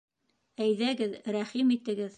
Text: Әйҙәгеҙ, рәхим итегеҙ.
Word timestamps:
Әйҙәгеҙ, 0.65 1.17
рәхим 1.37 1.73
итегеҙ. 1.79 2.09